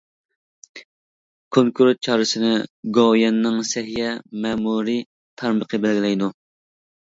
[1.57, 2.49] كونكرېت چارىسىنى
[2.99, 4.15] گوۋۇيۈەننىڭ سەھىيە
[4.47, 4.99] مەمۇرىي
[5.43, 6.33] تارمىقى بەلگىلەيدۇ.